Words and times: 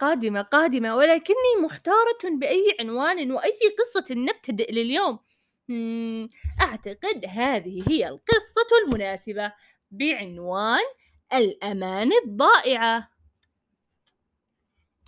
قادمة 0.00 0.42
قادمة 0.42 0.96
ولكني 0.96 1.56
محتارة 1.64 2.18
بأي 2.24 2.76
عنوان 2.80 3.32
وأي 3.32 3.58
قصة 3.78 4.14
نبتدئ 4.14 4.72
لليوم. 4.72 5.18
أعتقد 6.60 7.24
هذه 7.28 7.84
هي 7.88 8.08
القصة 8.08 8.68
المناسبة 8.84 9.52
بعنوان 9.90 10.84
الأمان 11.32 12.10
الضائعة. 12.24 13.10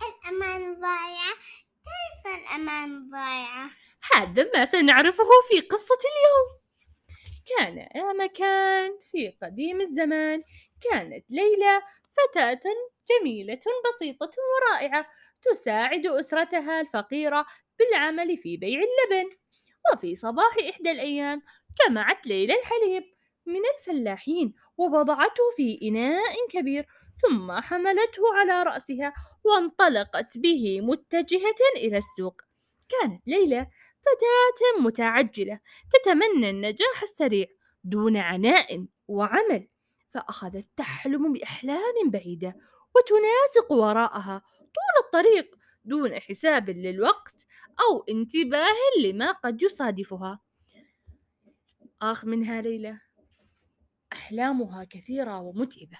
الأمان 0.01 0.73
الضائعة؟ 0.73 1.33
كيف 1.83 2.33
الأمان 2.41 2.97
الضائعة؟ 2.97 3.69
هذا 4.13 4.51
ما 4.53 4.65
سنعرفه 4.65 5.29
في 5.49 5.59
قصة 5.59 5.99
اليوم. 6.11 6.63
كان 7.45 7.77
يا 7.77 8.13
مكان 8.13 8.91
في 9.11 9.33
قديم 9.41 9.81
الزمان 9.81 10.41
كانت 10.81 11.25
ليلى 11.29 11.81
فتاة 12.11 12.61
جميلة 13.09 13.59
بسيطة 13.85 14.31
ورائعة 14.53 15.07
تساعد 15.41 16.05
أسرتها 16.05 16.81
الفقيرة 16.81 17.45
بالعمل 17.79 18.37
في 18.37 18.57
بيع 18.57 18.79
اللبن. 18.79 19.29
وفي 19.93 20.15
صباح 20.15 20.55
إحدى 20.69 20.91
الأيام 20.91 21.41
جمعت 21.87 22.27
ليلى 22.27 22.53
الحليب 22.59 23.03
من 23.45 23.61
الفلاحين 23.77 24.53
ووضعته 24.77 25.43
في 25.57 25.79
إناء 25.83 26.47
كبير 26.49 26.85
ثم 27.21 27.51
حملته 27.51 28.21
على 28.35 28.63
رأسها 28.63 29.13
وانطلقت 29.43 30.37
به 30.37 30.81
متجهة 30.81 31.55
إلى 31.77 31.97
السوق. 31.97 32.41
كانت 32.89 33.27
ليلى 33.27 33.67
فتاة 34.01 34.81
متعجلة 34.81 35.59
تتمنى 35.93 36.49
النجاح 36.49 37.03
السريع 37.03 37.47
دون 37.83 38.17
عناء 38.17 38.85
وعمل. 39.07 39.67
فأخذت 40.13 40.67
تحلم 40.75 41.33
بأحلام 41.33 42.09
بعيدة 42.09 42.55
وتناسق 42.95 43.71
وراءها 43.71 44.41
طول 44.59 45.05
الطريق 45.05 45.55
دون 45.85 46.19
حساب 46.19 46.69
للوقت 46.69 47.47
أو 47.79 48.03
انتباه 48.09 48.75
لما 49.03 49.31
قد 49.31 49.61
يصادفها. 49.61 50.39
آخ 52.01 52.25
منها 52.25 52.61
ليلى 52.61 52.97
أحلامها 54.13 54.83
كثيرة 54.83 55.39
ومتعبة. 55.39 55.97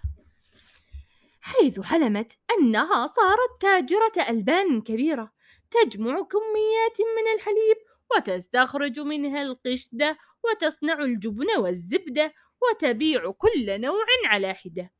حيث 1.41 1.79
حلمت 1.79 2.37
أنها 2.59 3.07
صارت 3.07 3.61
تاجرة 3.61 4.29
ألبان 4.29 4.81
كبيرة 4.81 5.31
تجمع 5.71 6.13
كميات 6.21 6.97
من 6.99 7.33
الحليب 7.35 7.77
وتستخرج 8.15 8.99
منها 8.99 9.41
القشدة 9.41 10.17
وتصنع 10.43 11.03
الجبن 11.03 11.47
والزبدة 11.57 12.33
وتبيع 12.69 13.31
كل 13.31 13.81
نوع 13.81 14.05
على 14.25 14.53
حدة 14.53 14.91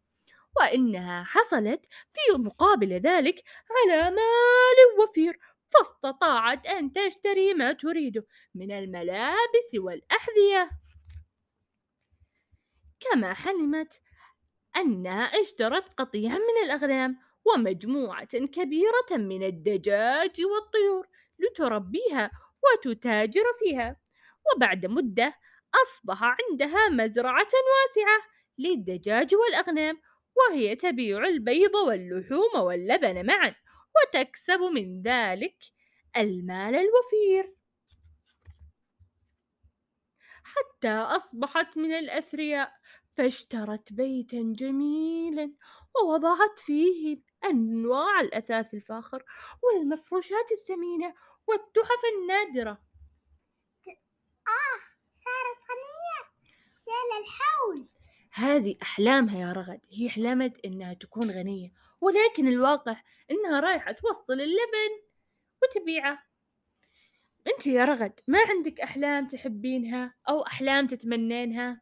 وإنها 0.56 1.24
حصلت 1.24 1.82
في 2.14 2.38
مقابل 2.38 2.94
ذلك 2.94 3.44
على 3.72 4.12
مال 4.12 5.04
وفير 5.04 5.40
فاستطاعت 5.74 6.68
أن 6.68 6.94
تشتري 6.94 7.54
ما 7.54 7.74
تريده 7.74 8.26
من 8.56 8.72
الملابس 8.72 9.76
والأحذية. 9.76 10.70
كما 13.00 13.34
حلمت 13.34 14.02
أنها 14.78 15.24
اشترت 15.24 15.94
قطيعا 15.94 16.38
من 16.38 16.66
الأغنام 16.66 17.20
ومجموعة 17.46 18.38
كبيرة 18.46 19.12
من 19.12 19.44
الدجاج 19.44 20.42
والطيور 20.46 21.08
لتربيها 21.40 22.32
وتتاجر 22.64 23.44
فيها 23.60 23.98
وبعد 24.56 24.86
مدة 24.86 25.34
أصبح 25.76 26.24
عندها 26.24 26.90
مزرعة 26.90 27.48
واسعة 27.48 28.30
للدجاج 28.58 29.36
والأغنام 29.36 30.02
وهي 30.36 30.76
تبيع 30.76 31.28
البيض 31.28 31.76
واللحوم 31.76 32.56
واللبن 32.56 33.26
معا 33.26 33.56
وتكسب 33.96 34.60
من 34.60 35.02
ذلك 35.02 35.58
المال 36.18 36.76
الوفير. 36.76 37.56
حتى 40.44 40.90
أصبحت 40.90 41.78
من 41.78 41.92
الأثرياء 41.94 42.72
فاشترت 43.18 43.94
بيتا 43.94 44.54
جميلا 44.58 45.54
ووضعت 45.96 46.60
فيه 46.60 47.22
أنواع 47.46 48.22
الأثاث 48.22 48.74
الفاخر 48.74 49.24
والمفروشات 49.64 50.52
الثمينة 50.52 51.14
والتحف 51.48 52.02
النادرة. 52.18 52.82
آه! 54.48 54.93
صارت 55.24 55.60
غنية. 55.70 56.22
يا 56.88 57.20
للحول. 57.20 57.88
هذه 58.32 58.76
أحلامها 58.82 59.40
يا 59.40 59.54
رغد. 59.54 59.82
هي 59.92 60.10
حلمت 60.10 60.66
إنها 60.66 60.94
تكون 60.94 61.32
غنية 61.32 61.72
ولكن 62.02 62.48
الواقع 62.48 63.02
إنها 63.32 63.60
رايحة 63.60 63.92
توصل 63.92 64.34
اللبن 64.34 64.92
وتبيعه. 65.64 66.24
أنت 67.48 67.68
يا 67.68 67.86
رغد 67.86 68.20
ما 68.28 68.40
عندك 68.50 68.80
أحلام 68.80 69.28
تحبينها 69.28 70.14
أو 70.30 70.42
أحلام 70.48 70.88
تتمنينها؟ 70.88 71.82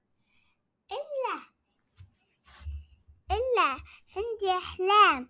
إلا 0.92 1.42
إلا 3.32 3.70
عندي 4.16 4.58
أحلام 4.58 5.30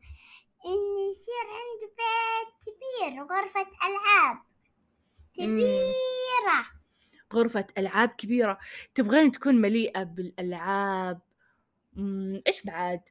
إني 0.65 1.09
يصير 1.11 1.45
عندي 1.47 1.85
بيت 1.97 2.53
كبير 2.63 3.23
غرفة 3.23 3.61
ألعاب 3.61 4.37
كبيرة. 5.33 6.80
غرفة 7.35 7.67
ألعاب 7.77 8.09
كبيرة 8.09 8.59
تبغين 8.95 9.31
تكون 9.31 9.55
مليئة 9.55 10.03
بالألعاب؟ 10.03 11.19
إيش 12.47 12.61
بعد؟ 12.63 13.01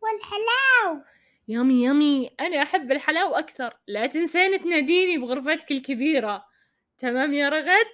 والحلاو 0.00 1.04
يامي 1.48 1.82
يامي 1.82 2.30
أنا 2.40 2.62
أحب 2.62 2.92
الحلاوة 2.92 3.38
أكثر. 3.38 3.78
لا 3.86 4.06
تنسين 4.06 4.62
تناديني 4.62 5.18
بغرفتك 5.18 5.70
الكبيرة. 5.70 6.44
تمام 6.98 7.34
يا 7.34 7.48
رغد؟ 7.48 7.86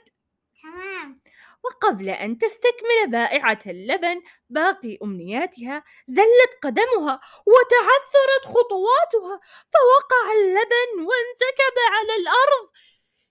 تمام. 0.63 1.21
وقبل 1.65 2.09
أن 2.09 2.39
تستكمل 2.39 3.11
بائعة 3.11 3.59
اللبن 3.67 4.23
باقي 4.51 4.99
أمنياتها. 5.03 5.85
زلت 6.07 6.53
قدمها 6.63 7.21
وتعثرت 7.47 8.45
خطواتها 8.45 9.41
فوقع 9.73 10.33
اللبن 10.33 11.07
وانسكب 11.07 11.77
على 11.93 12.17
الأرض. 12.21 12.71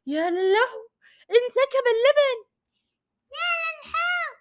يا 0.06 0.30
لله 0.30 0.72
انسكب 1.32 1.86
اللبن. 1.94 2.38
يا 3.32 3.50
للحول 3.64 4.36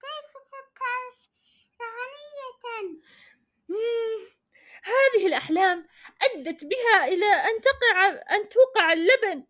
كيف 0.00 0.32
مم، 3.68 4.28
هذه 4.84 5.26
الأحلام 5.26 5.88
أدت 6.22 6.64
بها 6.64 7.04
إلى 7.04 7.26
أن 7.26 7.60
تقع 7.60 8.08
أن 8.36 8.48
توقع 8.48 8.92
اللبن. 8.92 9.46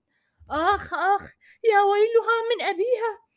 آخ 0.50 0.94
آخ 0.94 1.22
يا 1.64 1.82
ويلها 1.82 2.42
من 2.50 2.62
أبيها. 2.64 3.28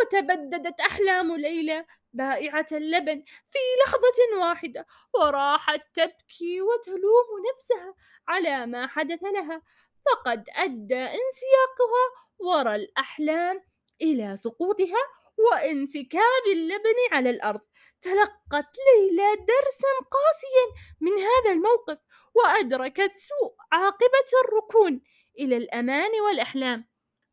وتبددت 0.00 0.80
أحلام 0.80 1.36
ليلى 1.36 1.86
بائعة 2.12 2.66
اللبن 2.72 3.24
في 3.50 3.58
لحظة 3.86 4.40
واحدة 4.40 4.86
وراحت 5.14 5.80
تبكي 5.94 6.60
وتلوم 6.62 7.26
نفسها 7.54 7.94
على 8.28 8.66
ما 8.66 8.86
حدث 8.86 9.22
لها. 9.22 9.62
فقد 10.06 10.44
أدى 10.50 11.02
انسياقها 11.02 12.04
وراء 12.38 12.74
الأحلام 12.74 13.62
إلى 14.02 14.36
سقوطها 14.36 15.02
وانسكاب 15.38 16.44
اللبن 16.52 16.96
على 17.12 17.30
الأرض. 17.30 17.60
تلقت 18.02 18.66
ليلى 18.86 19.36
درسا 19.36 19.94
قاسيا 20.10 20.84
من 21.00 21.12
هذا 21.12 21.52
الموقف 21.52 21.98
وأدركت 22.34 23.12
سوء 23.16 23.54
عاقبة 23.72 24.30
الركون 24.44 25.00
إلى 25.38 25.56
الأمان 25.56 26.10
والأحلام. 26.26 26.88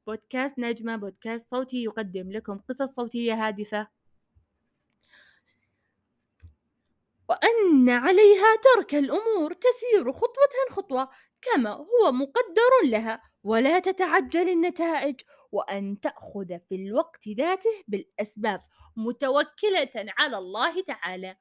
بودكاست 0.07 0.59
نجمة 0.59 0.95
بودكاست 0.95 1.49
صوتي 1.49 1.83
يقدم 1.83 2.31
لكم 2.31 2.59
قصص 2.69 2.95
صوتية 2.95 3.47
هادفة. 3.47 3.87
وأن 7.31 7.89
عليها 7.89 8.55
ترك 8.55 8.95
الأمور 8.95 9.53
تسير 9.53 10.11
خطوة 10.11 10.69
خطوة 10.69 11.09
كما 11.41 11.69
هو 11.69 12.11
مقدر 12.11 12.89
لها 12.89 13.21
ولا 13.43 13.79
تتعجل 13.79 14.49
النتائج 14.49 15.21
وأن 15.51 15.99
تأخذ 15.99 16.59
في 16.69 16.75
الوقت 16.75 17.27
ذاته 17.27 17.83
بالأسباب 17.87 18.61
متوكلة 18.97 19.91
على 19.95 20.37
الله 20.37 20.83
تعالى. 20.83 21.35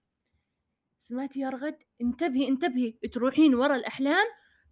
سمعتي 0.99 1.41
يا 1.41 1.49
رغد؟ 1.51 1.83
انتبهي 2.01 2.49
انتبهي. 2.49 2.91
تروحين 3.13 3.55
ورا 3.55 3.77
الأحلام 3.77 4.27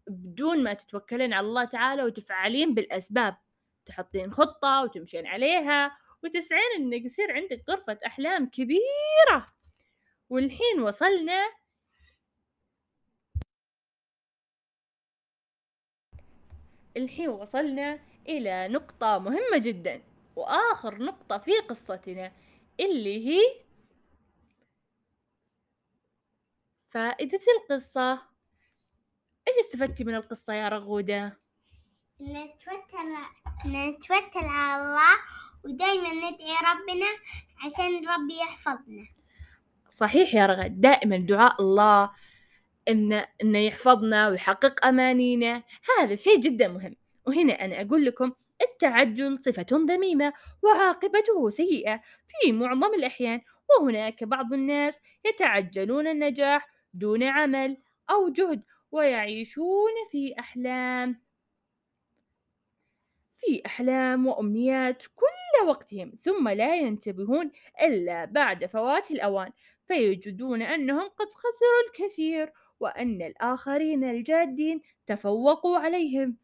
بدون 0.08 0.62
ما 0.62 0.74
تتوكلين 0.74 1.32
على 1.32 1.46
الله 1.46 1.64
تعالى 1.64 2.02
وتفعلين 2.02 2.74
بالأسباب. 2.74 3.36
تحطين 3.86 4.32
خطة 4.32 4.82
وتمشين 4.82 5.26
عليها 5.26 5.96
وتسعين 6.24 6.70
إنك 6.78 7.04
يصير 7.04 7.32
عندك 7.32 7.62
غرفة 7.68 7.98
أحلام 8.06 8.46
كبيرة. 8.46 9.46
والحين 10.30 10.80
وصلنا 10.80 11.52
الحين 16.96 17.28
وصلنا 17.28 18.00
إلى 18.28 18.68
نقطة 18.68 19.18
مهمة 19.18 19.58
جدا 19.58 20.02
وآخر 20.36 20.98
نقطة 21.02 21.38
في 21.38 21.58
قصتنا 21.58 22.32
اللي 22.80 23.26
هي 23.28 23.40
فائدة 26.86 27.40
القصة 27.60 28.12
إيش 29.48 29.66
استفدتي 29.66 30.04
من 30.04 30.14
القصة 30.14 30.52
يا 30.52 30.68
رغودة؟ 30.68 31.38
نتوكل 32.20 33.14
نتوكل 33.66 34.44
على 34.44 34.82
الله 34.82 35.14
ودايما 35.64 36.08
ندعي 36.08 36.54
ربنا 36.70 37.06
عشان 37.64 38.08
ربي 38.08 38.36
يحفظنا 38.38 39.17
صحيح 39.98 40.34
يا 40.34 40.46
رغد. 40.46 40.80
دائما 40.80 41.16
دعاء 41.16 41.62
الله 41.62 42.10
إن 42.88 43.12
إنه 43.42 43.58
يحفظنا 43.58 44.28
ويحقق 44.28 44.86
أمانينا. 44.86 45.62
هذا 45.98 46.14
شيء 46.14 46.40
جدا 46.40 46.68
مهم. 46.68 46.96
وهنا 47.26 47.64
أنا 47.64 47.80
أقول 47.80 48.04
لكم 48.04 48.32
التعجل 48.62 49.38
صفة 49.42 49.66
ذميمة 49.72 50.32
وعاقبته 50.62 51.50
سيئة 51.50 52.00
في 52.28 52.52
معظم 52.52 52.94
الأحيان. 52.94 53.40
وهناك 53.70 54.24
بعض 54.24 54.52
الناس 54.52 55.00
يتعجلون 55.26 56.06
النجاح 56.06 56.68
دون 56.94 57.22
عمل 57.22 57.76
أو 58.10 58.28
جهد 58.28 58.62
ويعيشون 58.92 59.92
في 60.10 60.34
أحلام. 60.38 61.27
في 63.40 63.62
أحلام 63.66 64.26
وأمنيات 64.26 65.02
كل 65.02 65.66
وقتهم 65.68 66.12
ثم 66.20 66.48
لا 66.48 66.76
ينتبهون 66.76 67.50
إلا 67.82 68.24
بعد 68.24 68.66
فوات 68.66 69.10
الأوان 69.10 69.50
فيجدون 69.88 70.62
أنهم 70.62 71.08
قد 71.08 71.26
خسروا 71.26 71.88
الكثير 71.88 72.52
وأن 72.80 73.22
الآخرين 73.22 74.04
الجادين 74.04 74.80
تفوقوا 75.06 75.78
عليهم. 75.78 76.36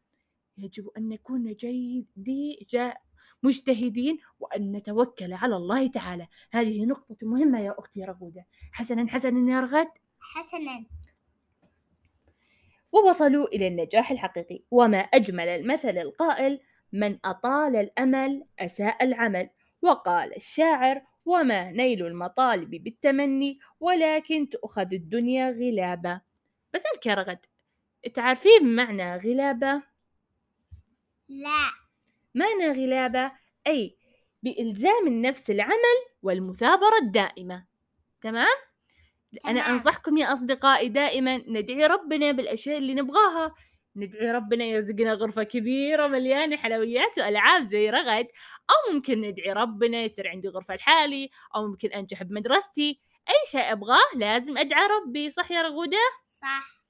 يجب 0.58 0.88
أن 0.98 1.08
نكون 1.08 1.54
جيدي 1.54 2.66
جا 2.70 2.94
مجتهدين 3.42 4.18
وأن 4.40 4.72
نتوكل 4.72 5.32
على 5.32 5.56
الله 5.56 5.86
تعالى. 5.86 6.28
هذه 6.52 6.84
نقطة 6.84 7.16
مهمة 7.22 7.60
يا 7.60 7.74
أختي 7.78 8.04
رغودة. 8.04 8.46
حسنا 8.72 9.08
حسنا 9.08 9.52
يا 9.52 9.60
رغد. 9.60 9.88
حسنا. 10.20 10.86
ووصلوا 12.92 13.46
إلى 13.46 13.66
النجاح 13.66 14.10
الحقيقي 14.10 14.62
وما 14.70 14.98
أجمل 14.98 15.48
المثل 15.48 15.98
القائل 15.98 16.60
من 16.92 17.18
أطال 17.24 17.76
الأمل 17.76 18.44
أساء 18.58 19.04
العمل 19.04 19.50
وقال 19.82 20.36
الشاعر 20.36 21.02
وما 21.24 21.70
نيل 21.70 22.06
المطالب 22.06 22.70
بالتمني 22.70 23.58
ولكن 23.80 24.48
تؤخذ 24.48 24.92
الدنيا 24.92 25.50
غلابة 25.50 26.20
بسألك 26.74 27.06
يا 27.06 27.14
رغد 27.14 27.38
تعرفين 28.14 28.76
معنى 28.76 29.16
غلابة؟ 29.16 29.82
لا 31.28 31.70
معنى 32.34 32.84
غلابة 32.84 33.32
أي 33.66 33.96
بإلزام 34.42 35.06
النفس 35.06 35.50
العمل 35.50 35.98
والمثابرة 36.22 36.98
الدائمة 37.02 37.64
تمام؟ 38.20 38.56
أنا. 39.46 39.60
أنصحكم 39.60 40.16
يا 40.16 40.32
أصدقائي 40.32 40.88
دائما 40.88 41.36
ندعي 41.36 41.86
ربنا 41.86 42.32
بالأشياء 42.32 42.78
اللي 42.78 42.94
نبغاها 42.94 43.54
ندعي 43.96 44.32
ربنا 44.32 44.64
يرزقنا 44.64 45.12
غرفة 45.12 45.42
كبيرة 45.42 46.06
مليانة 46.06 46.56
حلويات 46.56 47.18
وألعاب 47.18 47.62
زي 47.62 47.90
رغد 47.90 48.26
أو 48.70 48.94
ممكن 48.94 49.20
ندعي 49.20 49.52
ربنا 49.52 50.02
يصير 50.02 50.28
عندي 50.28 50.48
غرفة 50.48 50.74
لحالي 50.74 51.30
أو 51.56 51.68
ممكن 51.68 51.88
أنجح 51.88 52.22
بمدرستي. 52.22 53.00
أي 53.28 53.34
شيء 53.50 53.72
أبغاه 53.72 54.16
لازم 54.16 54.58
أدعى 54.58 54.86
ربي 54.86 55.30
صح 55.30 55.50
يا 55.50 55.62
رغودة؟ 55.62 55.98
صح. 56.40 56.84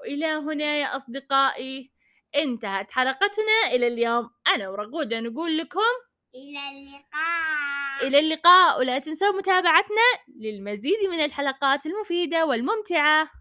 وإلى 0.00 0.26
هنا 0.26 0.76
يا 0.76 0.96
أصدقائي. 0.96 1.90
انتهت 2.36 2.90
حلقتنا 2.90 3.66
إلى 3.72 3.86
اليوم. 3.86 4.30
أنا 4.46 4.68
ورغودة 4.68 5.20
نقول 5.20 5.58
لكم 5.58 5.80
إلى 6.34 6.58
اللقاء. 6.70 8.08
إلى 8.08 8.18
اللقاء. 8.18 8.78
ولا 8.78 8.98
تنسوا 8.98 9.32
متابعتنا 9.32 10.02
للمزيد 10.40 11.08
من 11.10 11.20
الحلقات 11.20 11.86
المفيدة 11.86 12.46
والممتعة. 12.46 13.39